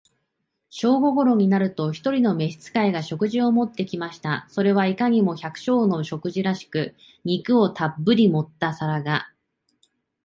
[0.71, 4.47] 正午頃になると、一人の召使が、食事を持って来ました。
[4.49, 9.31] それはいかにも、お百姓の食事らしく、肉をたっぶり盛った皿が、